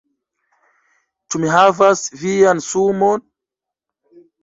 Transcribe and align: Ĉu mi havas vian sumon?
Ĉu 1.27 1.43
mi 1.45 1.53
havas 1.57 2.03
vian 2.25 2.65
sumon? 2.73 3.25